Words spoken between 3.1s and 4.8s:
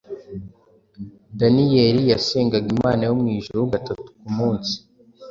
mw’ijuru gatatu ku munsi.